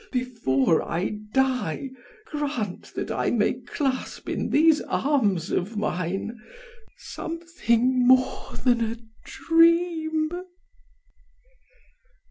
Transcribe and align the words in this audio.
Before 0.11 0.81
I 0.81 1.19
die 1.31 1.91
grant 2.25 2.91
that 2.95 3.11
I 3.11 3.29
may 3.29 3.53
clasp 3.53 4.27
in 4.29 4.49
these 4.49 4.81
arms 4.81 5.51
of 5.51 5.77
mine 5.77 6.39
something 6.97 8.07
more 8.07 8.55
than 8.63 8.81
a 8.83 8.97
dream!" 9.23 10.29